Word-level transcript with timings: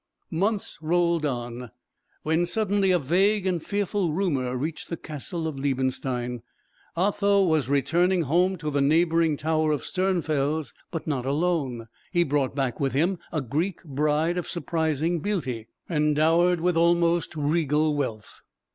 Months 0.31 0.79
rolled 0.81 1.27
on, 1.27 1.69
when 2.23 2.47
suddenly 2.47 2.89
a 2.89 2.97
vague 2.97 3.45
and 3.45 3.61
fearful 3.63 4.11
rumour 4.13 4.57
reached 4.57 4.89
the 4.89 4.97
castle 4.97 5.47
of 5.47 5.59
Liebenstein. 5.59 6.41
Otho 6.97 7.43
was 7.43 7.69
returning 7.69 8.23
home 8.23 8.57
to 8.57 8.71
the 8.71 8.81
neighbouring 8.81 9.37
tower 9.37 9.71
of 9.71 9.83
Sternfels; 9.83 10.73
but 10.89 11.05
not 11.05 11.27
alone. 11.27 11.87
He 12.11 12.23
brought 12.23 12.55
back 12.55 12.79
with 12.79 12.93
him 12.93 13.19
a 13.31 13.41
Greek 13.41 13.83
bride 13.83 14.39
of 14.39 14.49
surprising 14.49 15.19
beauty, 15.19 15.67
and 15.87 16.15
dowered 16.15 16.61
with 16.61 16.75
almost 16.75 17.35
regal 17.35 17.95
wealth. 17.95 18.41